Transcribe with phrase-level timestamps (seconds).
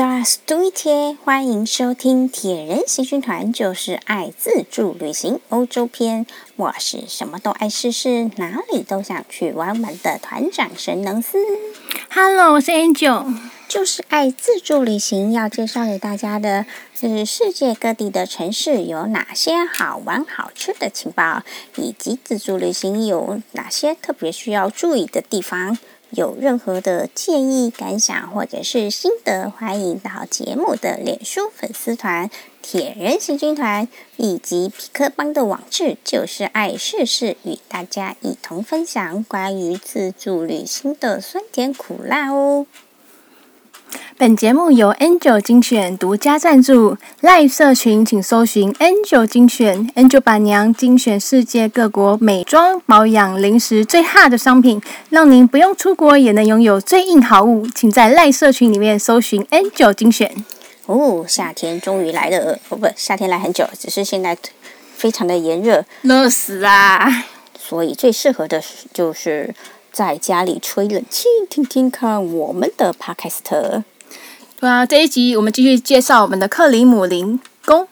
[0.00, 6.24] 大家好，欢迎收听《铁人行军团》，就是爱自助旅行欧洲篇。
[6.56, 11.36] 我是什么都爱试试，哪里都想去玩玩的团长神能斯。
[12.10, 13.26] Hello，我是 Angel，
[13.68, 16.64] 就是爱自助旅行，要介绍给大家的
[16.98, 21.42] 是世界各地的城市有哪些好玩好吃的情报，
[21.76, 25.76] 以及自助旅行有哪些特别需要注意的地方。
[26.10, 32.28] 有任何的建议、感想或者是心得，欢迎到节目的脸书粉丝团
[32.60, 33.86] “铁人行军团”
[34.18, 42.66] 以及皮克邦的网志“就是爱试试”，与大家一同分享关于自助旅行的酸甜苦辣哦。
[44.20, 54.78] 本节目由 Angel 精选独家赞助，Live 社群请搜寻 Angel 精选，Angel 板娘精选世界各国美妆、保养、零食最 hot 的商品，
[55.08, 57.66] 让您不用出国也能拥有最硬好物。
[57.68, 60.44] 请在 Live 社群里面搜寻 Angel 精选。
[60.84, 64.36] 哦，夏天终于来了，哦不，夏天来很久，只是现在
[64.94, 67.24] 非常的炎热，热死啦！
[67.58, 69.54] 所以最适合的就是
[69.90, 73.84] 在家里吹冷气，听听看我们的 Podcast。
[74.60, 77.88] 对啊，这一集我们继续介绍我们的克里姆林宫。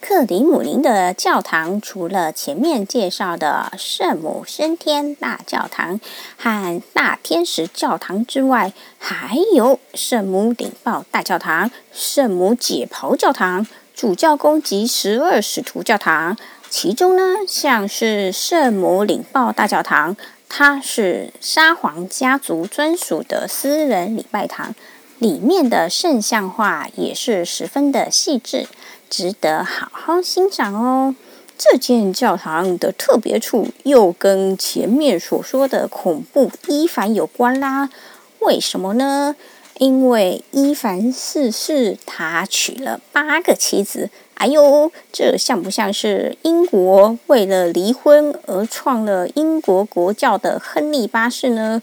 [0.00, 6.00] 克里姆林的教堂，除了前面介绍的圣母升天大教堂
[6.38, 16.38] 和大天使教堂之外，还有圣母领报大教堂、圣母解剖教堂、主教宫及十二使徒教堂。
[16.70, 20.16] 其中呢，像是圣母领报大教堂，
[20.48, 24.74] 它是沙皇家族专属的私人礼拜堂。
[25.20, 28.66] 里面的圣像画也是十分的细致，
[29.10, 31.14] 值得好好欣赏哦。
[31.58, 37.90] 这间教堂的特别处又跟前面所说的恐怖伊凡有关啦。
[38.38, 39.36] 为什么呢？
[39.76, 44.08] 因为伊凡四世他娶了八个妻子。
[44.36, 51.82] 哎呦，这像不像是英国为了离婚而创了英国国教的亨利八世呢？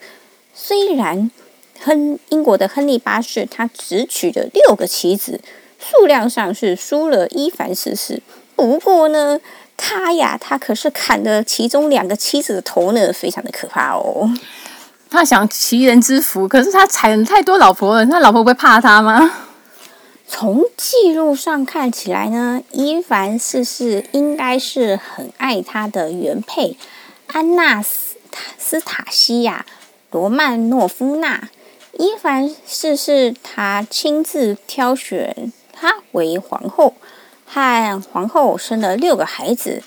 [0.56, 1.30] 虽然。
[1.84, 5.40] 亨英国的亨利八世，他只娶了六个妻子，
[5.80, 8.22] 数量上是输了伊凡四世。
[8.56, 9.40] 不过呢，
[9.78, 14.32] 他呀，他可是砍了其中两个妻子的头呢，非常的可怕哦。
[15.10, 19.32] 他想齐人之福，可是他踩了太多老婆了，那老婆不会怕他吗？
[20.28, 26.76] 从记录上看起来呢，伊凡四世应该是很爱他的原配
[27.28, 29.66] 安娜斯塔斯塔西亚
[30.12, 31.48] 罗曼诺夫娜。
[32.00, 36.94] 伊凡四世他亲自挑选她为皇后，
[37.44, 39.82] 和皇后生了六个孩子，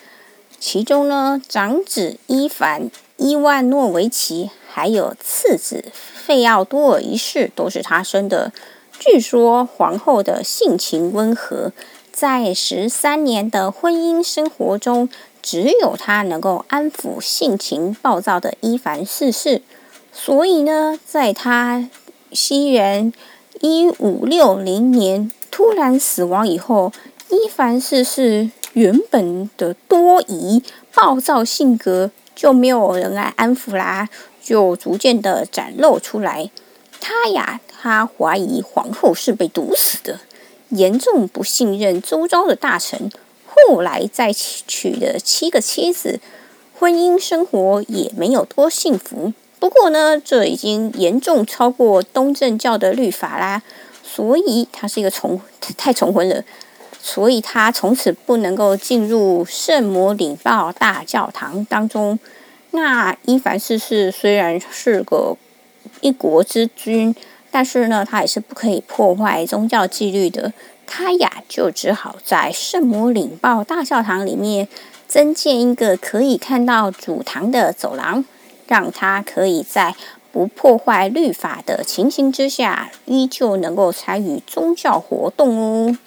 [0.59, 8.53] 其中呢，长子伊凡伊万诺维奇，还有次子费奥多尔一世都是他生的。
[8.99, 11.73] 据说皇后的性情温和，
[12.11, 15.09] 在十三年的婚姻生活中，
[15.41, 19.63] 只有她能够安抚性情暴躁的伊凡四世。
[20.13, 21.89] 所以呢，在他
[22.33, 23.13] 西元
[23.61, 26.93] 一五六零年突然死亡以后，
[27.29, 30.63] 伊凡四世原本的多疑、
[30.95, 34.09] 暴躁性格就没有人来安抚啦，
[34.43, 36.51] 就逐渐的展露出来。
[37.01, 40.21] 他呀，他怀疑皇后是被毒死的，
[40.69, 43.11] 严重不信任周遭的大臣。
[43.47, 46.21] 后来再娶了七个妻子，
[46.79, 49.33] 婚姻生活也没有多幸福。
[49.61, 53.63] 不过呢，这已经严重超过东正教的律法啦，
[54.03, 55.39] 所以他是一个重
[55.77, 56.43] 太重婚了，
[57.03, 62.19] 所以他从此不能够进入圣母领报大教堂当中。
[62.71, 65.37] 那伊凡四世虽然是个
[66.01, 67.15] 一国之君，
[67.51, 70.53] 但是呢，他也是不可以破坏宗教纪律的。
[70.87, 74.67] 他呀，就只好在圣母领报大教堂里面
[75.07, 78.25] 增建一个可以看到主堂的走廊。
[78.71, 79.97] 让他可以在
[80.31, 85.99] 不破坏律法的情形之下，依旧能够参与宗教活动哦。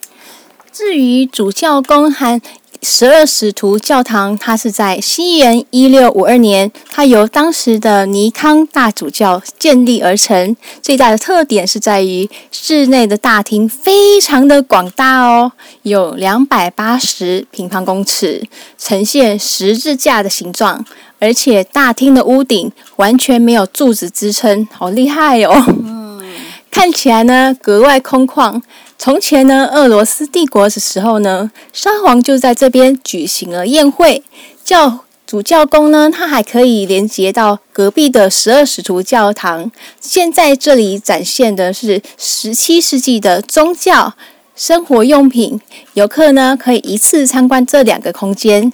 [0.72, 2.42] 至于主教宫和
[2.82, 10.56] 十二使徒教堂，它是在西元一六五二年，它由当时的尼康大主教建立而成。
[10.82, 15.52] 最大的特点是在于室内的大厅非常的广大哦，
[15.82, 20.86] 有两百八十平方公尺，呈现十字架的形状。
[21.24, 25.54] 而且大厅的屋顶完全没有柱子支撑，好厉害哦！
[25.70, 26.22] 嗯，
[26.70, 28.62] 看起来呢格外空旷。
[28.98, 34.22] 从前呢，俄罗斯帝国的时候呢，沙皇就在这边举行了宴会，
[34.66, 39.72] 教主教宫呢，它还可以连接到隔壁的十二使徒教堂。
[40.02, 44.14] 现在这里展现的是十七世纪的宗教
[44.58, 45.62] 生活用品，
[45.94, 48.74] 游客呢可以一次参观这两个空间。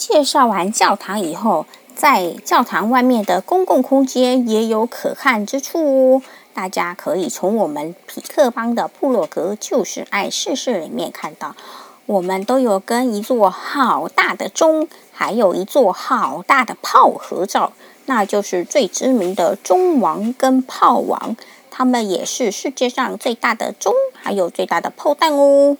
[0.00, 6.22] 介绍完教堂以后，在教堂外面的公共空间也有可看之处哦。
[6.54, 11.54] 大家可以从我们匹克邦的布洛格“就是爱试试”里面看到。
[12.06, 17.74] 我们都有跟一座好大的钟，还有一座好大的炮合照，
[18.06, 21.36] 那就是最知名的钟王跟炮王，
[21.70, 25.76] 他们也是世界上最大的钟，还有最大的炮弹哦。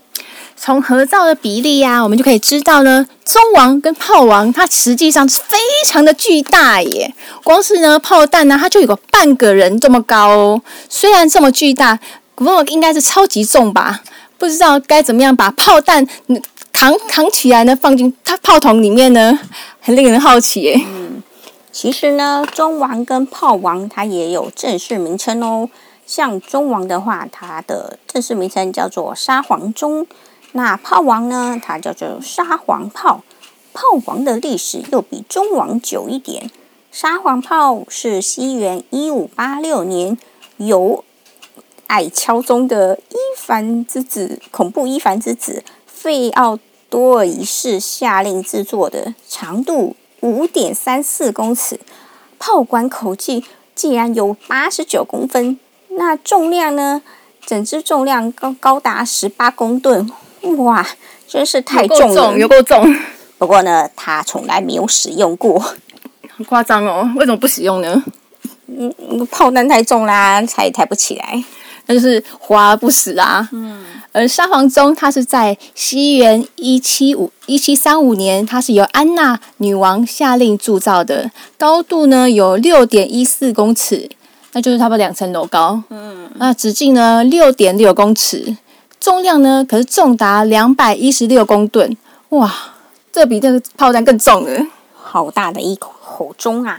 [0.57, 5.57] 从合照的比例呀、啊，我们就可以知道呢，中王跟炮王它实际上是非
[5.87, 7.15] 常的巨大耶。
[7.43, 10.63] 光是呢炮弹呢，它就有个半个人这么高哦。
[10.89, 11.99] 虽然这么巨大，
[12.35, 14.03] 不过应该是超级重吧。
[14.37, 16.07] 不知道该怎么样把炮弹
[16.73, 17.77] 扛扛起来呢？
[17.77, 19.39] 放进它炮筒里面呢？
[19.81, 20.81] 很令人好奇耶。
[20.87, 21.23] 嗯，
[21.73, 25.69] 其实呢，中王跟炮王它也有正式名称哦。
[26.11, 30.05] 像钟王的话，它的正式名称叫做沙皇钟；
[30.51, 33.23] 那炮王呢，它叫做沙皇炮。
[33.73, 36.51] 炮王的历史又比钟王久一点。
[36.91, 40.19] 沙皇炮是西元一五八六年
[40.57, 41.05] 由
[41.87, 46.59] 爱敲钟的伊凡之子，恐怖伊凡之子费奥
[46.89, 51.79] 多尔一世下令制作的，长度五点三四公尺，
[52.41, 53.45] 炮管口径
[53.77, 55.57] 竟然有八十九公分，
[56.01, 57.03] 那重量呢？
[57.45, 60.11] 整支重量高高达十八公吨，
[60.57, 60.87] 哇，
[61.29, 62.97] 真是太重了，有够重。
[63.37, 65.63] 不过呢，它从来没有使用过，
[66.35, 67.11] 很夸张哦。
[67.17, 68.03] 为什么不使用呢？
[68.67, 68.91] 嗯，
[69.31, 71.45] 炮弹太重啦，抬也抬不起来。
[71.85, 73.47] 那就是活而不死啊。
[73.53, 73.85] 嗯。
[74.13, 84.09] 而沙皇钟，它是在西元一七五一七三五年，它是由安娜女王下令铸造的，高度呢有六点一四公尺，
[84.53, 85.83] 那就是差不多两层楼高。
[85.91, 86.31] 嗯。
[86.37, 88.57] 那直径呢六点六公尺，
[88.99, 91.97] 重量呢可是重达两百一十六公吨。
[92.31, 92.53] 哇，
[93.13, 94.67] 这比这个炮弹更重了。
[94.95, 96.79] 好大的一口钟啊！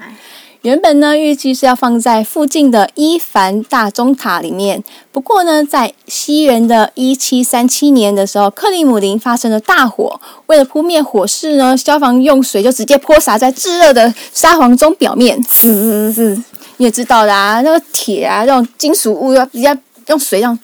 [0.61, 4.83] 原本呢，预计是要放在附近的伊凡大钟塔里面。
[5.11, 10.21] 不过呢，在西元的一七三七年的时候，克里姆林发生了大火。
[10.45, 15.41] 为了扑灭火势呢，消防用水就直接泼洒在炙热的沙皇钟表面。
[15.41, 16.43] 滋滋滋，
[16.77, 19.75] 你也知道的啊，那个铁啊，那种金属物要要
[20.07, 20.57] 用水让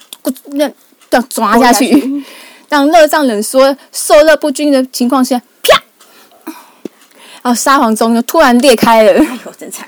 [0.52, 0.70] 那
[1.10, 2.24] 要抓下去，
[2.68, 5.40] 让热胀冷缩、受热不均的情况下。
[5.62, 5.82] 啪
[7.42, 9.86] 然后沙皇钟就突然裂开了，哎呦，真惨！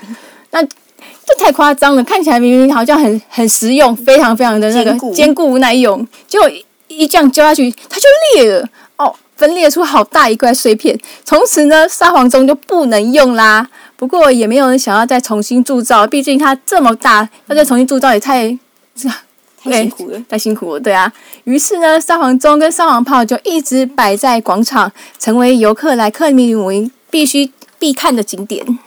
[0.51, 6.49] 那这太夸张了，看起来明明好像很很实用，非常非常的那个坚固，坚固耐用，结果
[6.87, 10.97] 一这样浇下去，它就裂了，哦，分裂出好大一块碎片。
[11.23, 13.67] 从此呢，沙皇钟就不能用啦。
[14.01, 18.57] 不过也没有人想要再重新铸造，毕竟它这么大，要再重新铸造也太，
[19.61, 21.13] 太辛苦了，太辛苦了，对啊。
[21.43, 28.79] 于是呢，沙皇钟跟沙皇炮就一直摆在广场，成为游客来克里姆林必须必看的景点，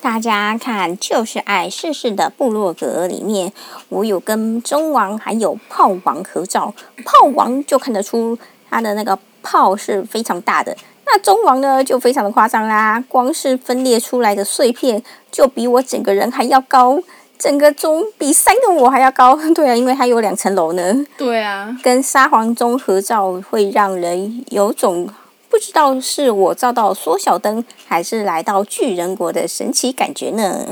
[0.00, 3.52] 大家看，就是爱世世的部落格里面，
[3.88, 6.74] 我有跟钟王还有炮王合照。
[7.04, 8.36] 炮王就看得出
[8.68, 10.76] 他的那个炮是非常大的，
[11.06, 17.00] 那中王呢就非常的夸张啦，光是分裂出来的碎片就比我整个人还要高，
[17.38, 19.38] 整个钟比三个我还要高。
[19.54, 21.06] 对啊，因为它有两层楼呢。
[21.16, 25.08] 对啊，跟沙皇钟合照会让人有种。
[25.48, 30.66] 不知道是我照到缩小灯，还是来到巨人国的神奇感觉呢？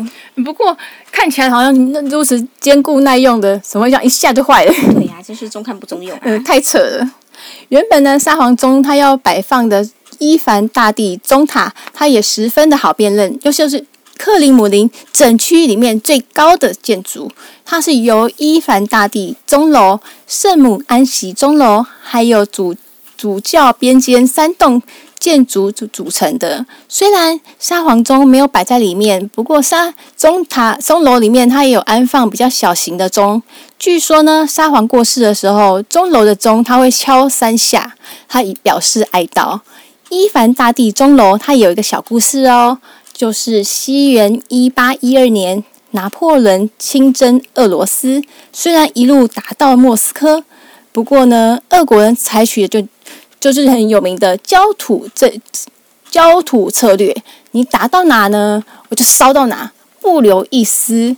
[0.45, 0.77] 不过
[1.11, 4.73] 看起来好像那如此坚固耐用的，怎么讲一下就坏了？
[4.93, 6.21] 对呀、啊，真是中看不中用、啊。
[6.25, 7.09] 嗯，太扯了。
[7.69, 13.85] 原本呢，沙皇钟它要摆放的伊凡大帝钟塔，它也十分的好辨认，又就是
[14.17, 17.31] 克里姆林整区里面最高的建筑，
[17.65, 22.75] 它是由伊凡大帝钟楼、圣母安息钟楼，还有主。
[23.17, 24.83] 主教边间三栋
[25.21, 33.41] 建筑组组成的，虽然沙皇钟没有摆在里面，不过沙钟塔钟楼里面它也有安放比较小型的钟。
[33.79, 37.95] 据说呢，沙皇过世的时候，钟楼的钟它会敲三下，
[38.29, 39.61] 它以表示哀悼。
[40.15, 42.79] 伊凡大帝钟楼它有一个小故事哦，
[43.13, 50.45] 就是西元一八一二年，拿破仑亲征俄罗斯，虽然一路打到莫斯科，
[50.93, 52.89] 不过呢，俄国人采取的就
[53.41, 55.41] 就是很有名的焦土这
[56.09, 57.13] 焦土策略，
[57.51, 61.17] 你打到哪呢，我就烧到哪，不留一丝。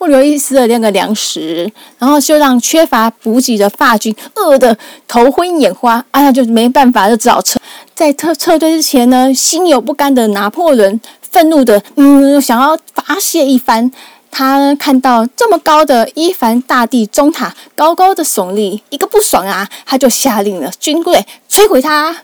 [0.00, 4.74] 不留一丝的那个粮食，然后就让缺乏补给的法军饿得
[5.06, 7.60] 头昏眼花，啊，他就没办法，就只好撤。
[7.94, 13.92] 在撤撤退之前呢，心有不甘的拿破仑愤怒的，嗯，想要发泄一番。
[14.32, 22.16] 他看到这么高的伊凡大帝钟塔高高的耸立，一个不爽啊，他就下令了军队摧毁它。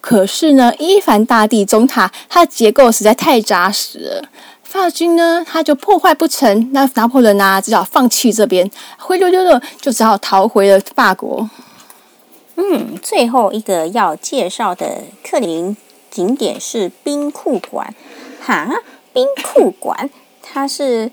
[0.00, 4.28] 可是呢，伊凡大帝钟塔它的结构实在太扎实了，
[4.74, 11.48] 法军呢他就破坏不成，那拿破仑啊只好放弃这边，灰溜溜的就只好逃回了法国。
[12.56, 15.76] 嗯，最后一个要介绍的克林
[16.10, 17.94] 景点是兵库馆。
[18.42, 18.68] 哈，
[19.12, 20.10] 兵库馆
[20.42, 21.12] 它是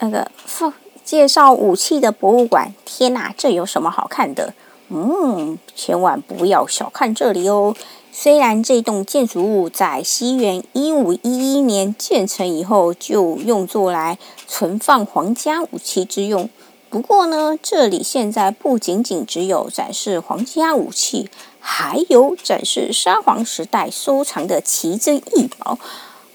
[0.00, 0.74] 那个放
[1.04, 2.74] 介绍武器的博物馆。
[2.84, 4.52] 天哪，这有什么好看的？
[4.88, 7.76] 嗯，千万不要小看这里哦。
[8.20, 16.50] 虽然这栋建筑物在西元一五一一年建成以后就用作来存放皇家武器之用，
[16.90, 25.78] 不过呢，这里现在不仅仅只有展示皇家武器，还有展示沙皇时代收藏的奇珍异宝。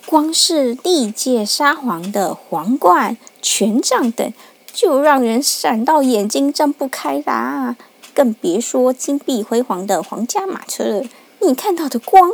[0.06, 4.32] 光是历届沙皇的皇冠、权杖等，
[4.72, 7.76] 就让人闪到眼睛睁不开啦。
[8.14, 11.04] 更别说金碧辉煌的皇家马车了，
[11.44, 12.30] 你看到的光，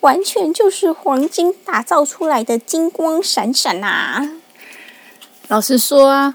[0.00, 4.30] 完全就是黄金打造出来的，金光闪闪呐、啊！
[5.48, 6.34] 老实说啊，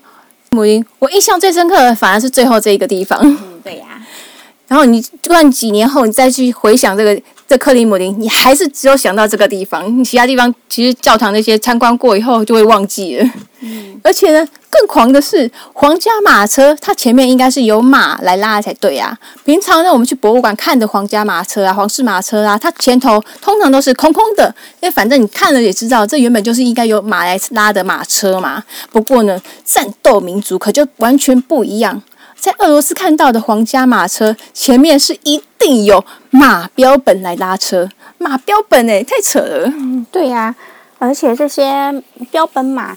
[0.51, 3.19] 母亲，我印象最深刻的反而是最后这一个地方。
[3.23, 4.07] 嗯，对呀、啊。
[4.67, 7.21] 然后你就算几年后，你再去回想这个。
[7.47, 13.25] 这克里姆林，你还是只有想到这个地方，你其他地方其实教堂那些参观过以后就会忘记了。
[13.61, 19.17] 嗯，而且呢，更狂的是皇家马车，它前面应该是有马来拉才对啊。
[19.45, 28.61] 平常呢，我们去博物馆看的皇家马车啊、皇室马车啊，它前头通常都是空空的，因为反正你看了也知道，这原本就是应该由马来拉的马车嘛。
[28.91, 32.03] 不过呢，战斗民族可就完全不一样。
[32.39, 39.67] 在俄罗斯看到的皇家马车前面是一定有马标本来拉车，马标本哎，太扯了。
[39.67, 40.55] 嗯，对呀，
[40.99, 42.95] 而且这些标本马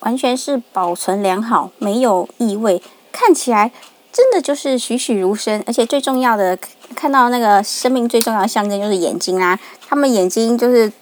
[0.00, 3.70] 完全是保存良好，没有异味，看起来
[4.12, 5.62] 真的就是栩栩如生。
[5.66, 6.58] 而且最重要的，
[6.94, 10.92] 看到那个生命最重要的象征就是眼睛啊，他们眼睛就是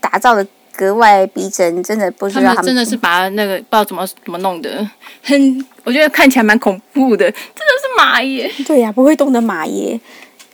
[0.00, 0.46] 打造的。
[0.76, 4.88] 格外逼真，真的不知道他们，真的是把那个不知道怎么怎么弄的，
[5.22, 8.50] 很我觉得看起来蛮恐怖的，真的是马爷。
[8.66, 10.00] 对呀、啊，不会动的马耶。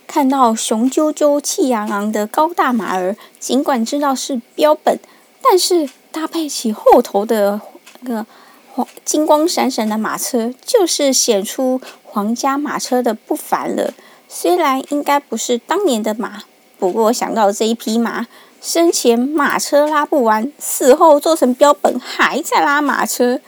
[0.07, 4.97] 看到雄赳赳、气昂昂的高大马儿，尽管知道是标本，
[5.41, 7.59] 但是搭配起后头的
[7.99, 8.25] 那个
[8.73, 13.93] 黄金光闪闪的马车，就是显出皇家马车的不凡了。
[14.29, 16.43] 虽然应该不是当年的马，
[16.79, 18.25] 不过想到这一匹马。
[18.59, 23.39] 生前马车拉不完，死后做成标本还在拉马车，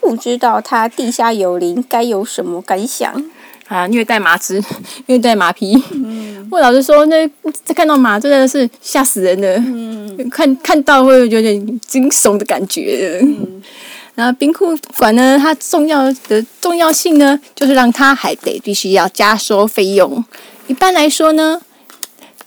[0.00, 3.30] 不知道他地下有灵该有什么感想
[3.72, 3.86] 啊？
[3.86, 4.62] 虐待马只，
[5.06, 5.82] 虐待马匹。
[5.92, 7.26] 嗯，我老实说，那
[7.64, 9.54] 在看到马真的是吓死人了。
[9.56, 13.18] 嗯，看看到会有点惊悚的感觉。
[13.22, 13.62] 嗯，
[14.14, 20.24] 然后冰库馆呢，它重要的重要性呢，就是让它还得必须要加收费用。
[20.66, 21.60] 一般来说呢。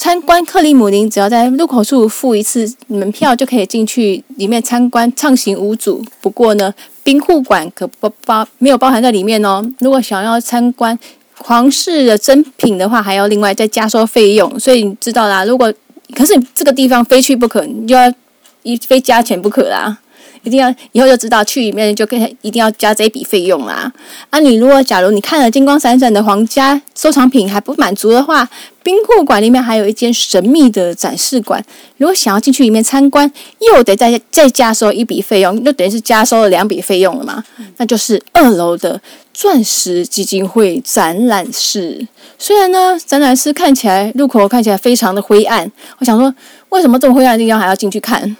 [0.05, 6.05] 参观克里姆林，只要在入口处付一次门票就可以进去里面参观，畅行无阻。
[6.21, 6.71] 不过呢，
[7.03, 9.67] 兵库馆可不包没有包含在里面哦。
[9.79, 10.95] 如果想要参观
[11.39, 14.59] 皇室的珍品的话，还要另外再加收费用。
[14.59, 15.73] 所以你知道啦，如果
[16.13, 18.13] 可是这个地方非去不可，你就要
[18.61, 19.97] 一非加钱不可啦。
[20.45, 23.91] 一定要以后就知道去里面就跟一定要加这一笔费用啦。
[24.29, 28.47] 啊，你如果假如你看了金光闪闪的皇家收藏品还不满足的话，
[28.81, 31.61] 冰库馆里面还有一间神秘的展示馆。
[31.97, 37.43] 如果想要进去里面参观，又得再再加收一笔费用，就等于是加收了两笔费用了嘛。
[37.77, 39.01] 那就是二楼的
[39.33, 42.07] 钻石基金会展览室。
[42.37, 46.33] 虽然呢，展览室看起来入口看起来非常的灰暗，我想说，
[46.69, 48.35] 为什么这么灰暗的地方还要进去看？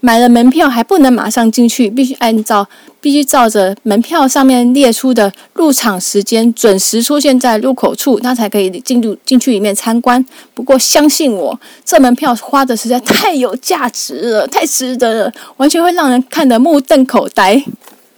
[0.00, 2.68] 买了门票还不能马上进去，必须按照
[3.00, 10.24] 必须照着门票上面列出的入场时间准时出现在入口处，那才可以进入进去里面参观。
[10.54, 17.64] 不过相信我，这门票花的实在太有价值了，太值得了，完全会让人看得目瞪口呆。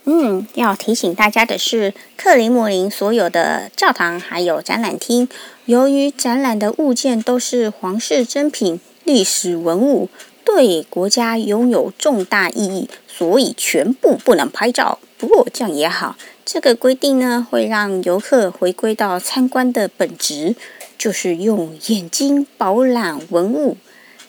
[0.05, 5.29] 嗯，要提醒大家的是，克林姆林所有的教堂还有展览厅，
[5.65, 10.09] 由于展览的物件都是皇室珍品、历史文物。
[10.53, 14.99] 对国家拥有重大意义，所以全部不能拍照。
[15.17, 20.57] 不过这样也好，这个规定呢，会让游客回归到参观的本质，
[20.99, 23.77] 就是用眼睛饱览文物。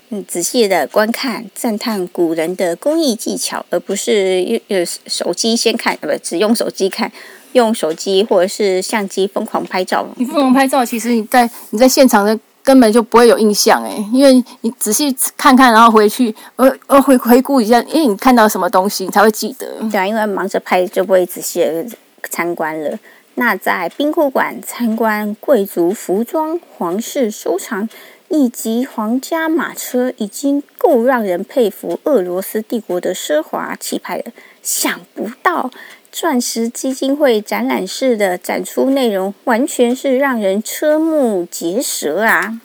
[0.09, 7.11] 嗯，仔细的观看，赞叹古人的工艺技巧，而不是用手机先看，不，只用手机看，
[7.53, 10.07] 用手机或者是相机疯狂拍照。
[10.17, 19.67] 你疯狂拍照，其实你在你在现场的根本就不会有印象诶，因为你仔细看看，然后回去呃呃回回顾一下，因为你看到什么东西，你才会记得。
[19.89, 21.85] 对啊，因为忙着拍就不会仔细的
[22.29, 22.97] 参观了。
[23.35, 27.87] 那在兵库馆参观贵族服装、皇室收藏
[28.27, 34.25] 以及皇家马车，已经够让人佩服俄罗斯帝国的奢华气派了。
[34.61, 35.71] 想不到
[36.11, 42.59] 钻石基金会展览室的展出内容，完全是让人瞠目结舌啊！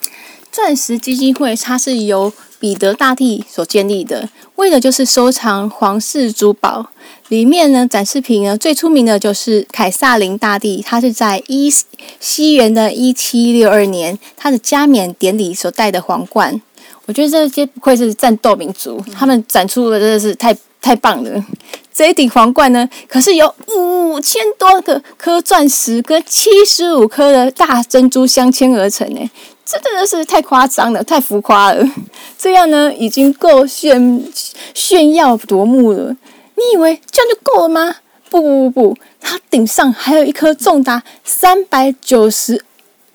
[0.50, 6.90] 钻石基金会它是由彼得大帝所建立的，为的就是收藏皇室珠宝。
[7.28, 11.72] 里面呢，展示品呢，最出名的就是凯撒琳大帝，他是在一
[12.18, 16.60] 西元的一七六二年，他的加冕典礼所戴的皇冠。
[17.04, 21.44] 我觉得这些不愧是战斗民族，他们展出的真的是太太棒了。
[21.96, 29.30] 这一顶皇冠呢，可是由五千多个颗钻石跟七十五颗的大珍珠镶嵌而成呢，
[29.64, 31.82] 这真的是太夸张了，太浮夸了。
[32.36, 34.22] 这样呢，已经够炫
[34.74, 36.14] 炫耀夺目了。
[36.56, 37.96] 你以为这样就够了吗？
[38.28, 42.62] 不不不，它顶上还有一颗重达三百九十、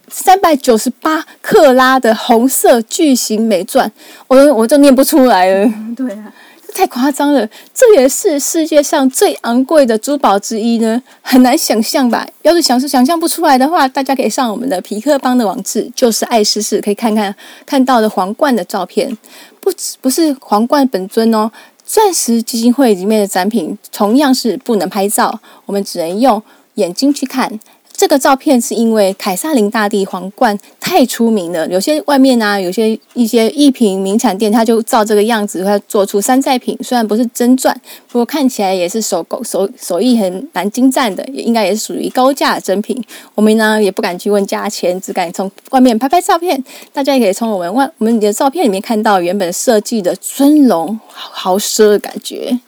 [0.07, 3.91] 三百九十八克拉的红色巨型美钻，
[4.27, 5.71] 我我都念不出来了。
[5.95, 6.33] 对啊，
[6.73, 12.27] 太夸张了，这也是世界上最昂贵的珠宝之一呢，很难想象吧？
[12.41, 17.35] 要是想是想象不出来的话，大家可以上我们的皮克邦的网址，就是爱试试，可以看看
[17.65, 19.17] 看到的皇冠的照片，
[19.59, 21.51] 不只不是皇冠本尊哦。
[21.85, 26.41] 钻石基金会里面的展品同样是不能拍照，我们只能用
[26.75, 27.59] 眼睛去看。
[27.93, 36.77] 这个照片是因为凯撒琳大帝皇冠太出名了，有些外面啊，有些一些艺品名产店，它就照这个样子，他做出山寨品。
[36.81, 42.99] 虽然不是真钻，不过看起来也是手工手手艺很蛮精湛的，也应该也是属于高价的真品。
[43.35, 46.63] 我们呢也不敢去问价钱，只敢从外面拍拍照片。
[46.91, 52.59] 大家也可以从我们外我们的照片里面看到原本设计的尊荣豪奢的感觉。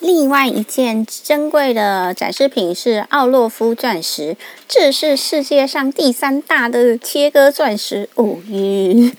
[0.00, 4.36] 另外一件珍贵的展示品是奥洛夫钻石，
[4.68, 9.12] 这是世界上第三大的切割钻石哦，耶、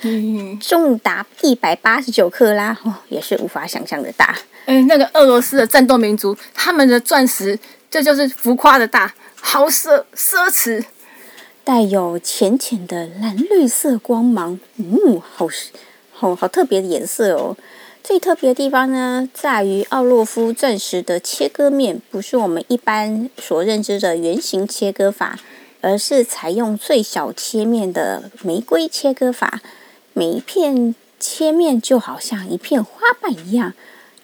[0.62, 4.38] 重达一百八十九克拉，哦，也是无法想象的大。
[4.66, 7.60] 嗯，那个俄罗斯的战斗民族，他们的钻石
[7.92, 10.84] 这就是浮夸的大，豪奢奢侈，
[11.64, 15.48] 带有浅浅的蓝绿色光芒，嗯，好
[16.12, 17.58] 好好特别的颜色哦。
[18.04, 25.40] 最特别的地方呢，在于奥洛夫钻石的切割面不是我们一般所认知的圆形切割法，
[25.82, 29.62] 而是采用最小切面的玫瑰切割法。
[30.14, 33.74] 每一片切面就好像一片花瓣一样。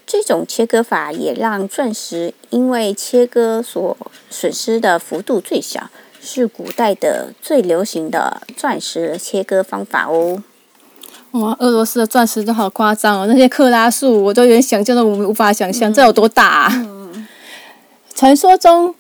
[0.08, 3.96] 这种切割法也让钻石因为切割所
[4.30, 10.44] 损失的幅度最小，是古代的最流行的钻石切割方法哦。
[11.36, 13.26] 哇，俄罗斯的钻石都好夸张哦！
[13.28, 16.72] 那些克拉数我都有点想象都无法想象，这有多大啊？
[16.74, 17.28] 嗯、
[18.16, 18.96] 传说中，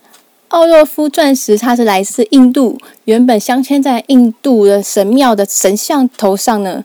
[0.49, 6.83] 奥洛夫钻石它是来自印度，原本镶嵌在印度的神庙的神像头上呢。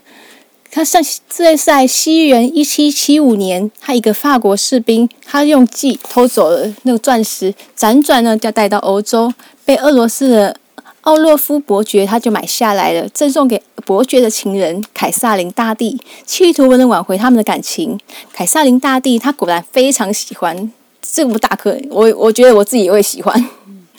[0.71, 9.33] 它上这是在西元一七七五年，他一个法国士兵，他用计偷走了那个钻石，辗转呢就带到欧洲，
[9.65, 10.55] 被俄罗斯的。
[11.01, 17.99] 奥洛夫伯爵他就买下来了，赠送给伯爵的情人凯撒琳大帝，企图能挽回他们的感情。
[18.31, 23.49] 凯撒琳大帝他果然非常喜欢这么大颗，我 我觉得我自己也会喜欢。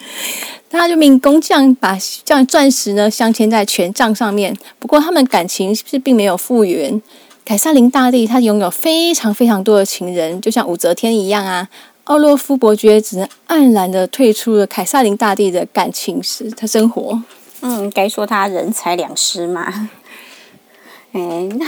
[0.70, 4.56] 他就命工匠把这样钻石呢镶嵌在权杖上面。
[4.78, 7.02] 不过他们感情是并没有复原。
[7.44, 11.68] 凯撒琳大帝他拥有非常非常多的情人，就像武则天一样啊。
[12.12, 17.22] 奥洛夫伯爵只能黯然的退出了凯撒琳大帝的感情史，他生活。
[17.62, 19.88] 嗯，该说他人财两失嘛。
[21.12, 21.64] 哎，那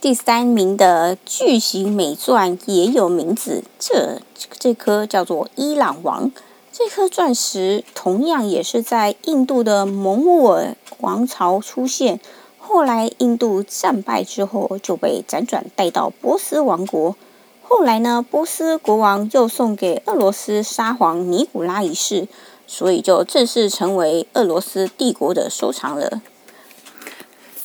[0.00, 4.22] 第三名的巨型美钻也有名字，这
[4.58, 6.32] 这颗叫做伊朗王。
[6.72, 12.18] 这颗钻石同样也是在印度的蒙古尔王朝出现，
[12.56, 17.14] 后来印度战败之后就被辗转带到波斯王国。
[17.70, 22.26] 后来呢，波斯国王又送给俄罗斯沙皇尼古拉一世，
[22.66, 26.22] 所以就正式成为俄罗斯帝国的收藏了。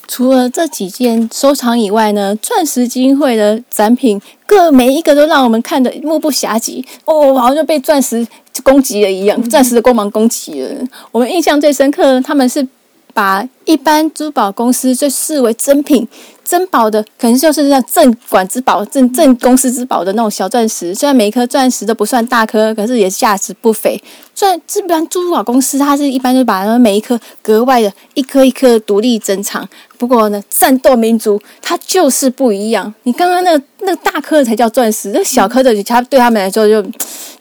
[0.05, 8.27] 除了这几件收藏以外呢，钻石基金会的展品各每一个都让我们看得目不暇接哦，好像被钻石
[8.61, 10.85] 攻击了一样，钻石的光芒攻击了。
[11.11, 12.67] 我们印象最深刻，他们是
[13.13, 16.07] 把一般珠宝公司就视为珍品。
[16.53, 20.93] 珍宝的，可能就是像镇馆之宝、镇镇公司之宝的那种小钻石。
[20.93, 23.99] 虽然每一颗钻石都不算大颗，可是也价值不菲。
[24.35, 29.67] 钻，一般珠宝公司它是一般就把它每一颗格外的一颗一颗独立珍藏。
[29.97, 32.93] 不过呢，战斗民族它就是不一样。
[33.01, 36.83] 你刚刚那个那个大颗的才叫钻石，那小颗的它对他们来说就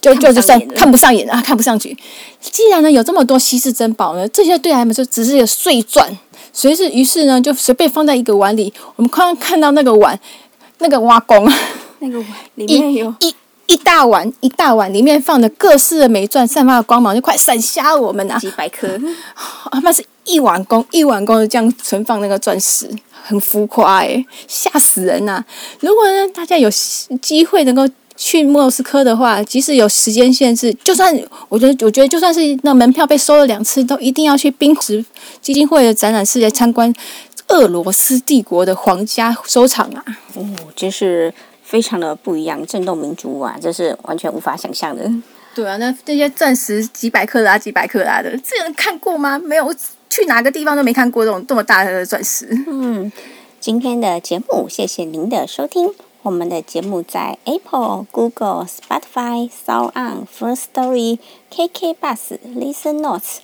[0.00, 1.94] 就就就算看不上眼啊，看不上去。
[2.40, 6.16] 既然呢有这么多稀世珍宝呢，这些对他们就只是一个碎钻。
[6.52, 8.72] 随是于是呢，就随便放在一个碗里。
[8.96, 10.18] 我们刚刚看到那个碗，
[10.78, 11.50] 那个挖工，
[12.00, 13.34] 那个碗里面有一
[13.66, 18.38] 一大碗一大碗，里面放着各式的美钻，散发的光芒，就快闪瞎我们呐！
[18.38, 18.88] 几百颗，
[19.70, 22.88] 啊，那是一碗工一碗工的这样存放那个钻石，
[23.22, 25.44] 很浮夸诶，吓死人呐、啊！
[25.80, 26.68] 如果呢，大家有
[27.20, 27.88] 机会能够。
[28.16, 31.12] 去莫斯科的话，即使有时间限制，就算
[31.48, 35.04] 我觉得，我觉得就算是那门票被收了两次，都一定要去冰石
[35.40, 36.92] 基金会的展览室来参观
[37.48, 40.04] 俄罗斯帝国的皇家收藏啊！
[40.34, 40.46] 哦，
[40.76, 45.10] 真是非常的不一样，震动民族啊，这是完全无法想象的。
[45.54, 49.38] 对啊，那这些钻石几百克拉、几百克拉的，这人看过吗？
[49.38, 49.74] 没有，
[50.08, 52.48] 去哪个地方都没看过这种这么大的钻石。
[52.66, 53.12] 嗯，
[53.60, 55.92] 今天的节目，谢谢您的收听。
[56.22, 61.18] 我们的节目在 Apple、Google、Spotify、SoundOn、First Story、
[61.50, 63.38] KK Bus、Listen Notes、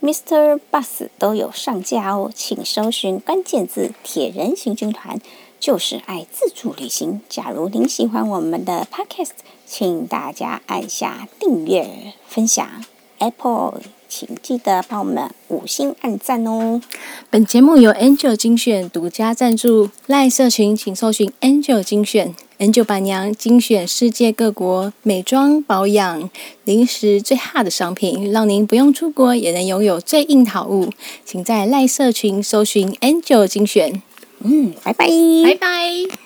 [0.00, 0.60] Mr.
[0.70, 5.20] Bus 都有上架哦，请搜寻关键字“铁人行军团”，
[5.58, 7.20] 就是爱自助旅行。
[7.28, 9.30] 假如您喜欢我们的 Podcast，
[9.66, 12.84] 请大家按下订阅、分享
[13.18, 13.80] Apple。
[14.14, 16.82] 请记得帮我们五星按赞哦！
[17.30, 26.28] 本节目由 Angel 精选独家赞助，赖社群请搜寻 Angel 精选，Angel 板娘精选世界各国美妆保养、
[26.66, 30.90] 零食最哈的商品，让您不用出国也能拥有最硬好物。
[31.24, 34.02] 请在赖社群搜寻 Angel 精选。
[34.40, 35.06] 嗯，拜拜，
[35.42, 36.16] 拜拜。